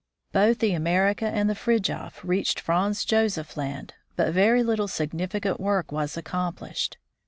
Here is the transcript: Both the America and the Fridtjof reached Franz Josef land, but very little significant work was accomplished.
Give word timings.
Both 0.31 0.57
the 0.57 0.73
America 0.73 1.27
and 1.27 1.47
the 1.47 1.53
Fridtjof 1.53 2.23
reached 2.23 2.59
Franz 2.59 3.05
Josef 3.05 3.55
land, 3.55 3.93
but 4.15 4.33
very 4.33 4.63
little 4.63 4.87
significant 4.87 5.59
work 5.59 5.91
was 5.91 6.17
accomplished. 6.17 6.97